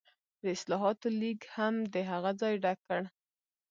د 0.41 0.43
اصلاحاتو 0.55 1.07
لیګ 1.19 1.39
هم 1.55 1.75
د 1.93 1.95
هغه 2.11 2.31
ځای 2.41 2.53
ډک 2.63 2.79
کړ. 2.87 3.01